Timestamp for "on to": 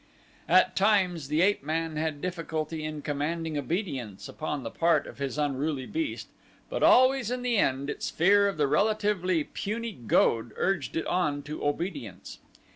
11.05-11.63